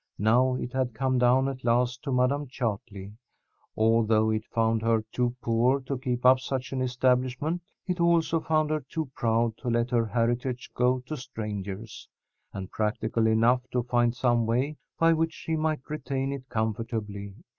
[0.17, 3.13] Now it had come down at last to Madam Chartley.
[3.77, 8.71] Although it found her too poor to keep up such an establishment, it also found
[8.71, 12.09] her too proud to let her heritage go to strangers,
[12.51, 17.35] and practical enough to find some way by which she might retain it comfortably.